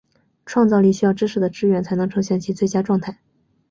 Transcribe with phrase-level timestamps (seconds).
[0.47, 3.19] 创造力需要知识的支援才能呈现其最佳状态。